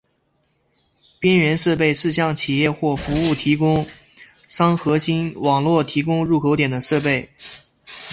[1.19, 3.85] 边缘设备是向企业或服务提供
[4.47, 7.29] 商核心网络提供入口点的设备。